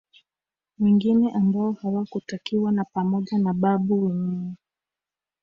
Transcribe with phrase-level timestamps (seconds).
[0.79, 4.53] Wengine ambao hawakutakiwa ni pamoja na Babu mwenyewe